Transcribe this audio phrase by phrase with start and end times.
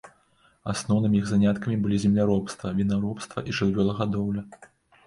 [0.73, 4.43] Асноўнымі іх заняткамі былі земляробства, вінаробства і жывёлагадоўля.